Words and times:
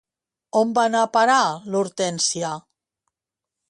On 0.61 0.71
va 0.77 0.85
anar 0.91 1.03
a 1.07 1.11
parar 1.19 1.37
l'Hortensia? 1.77 2.59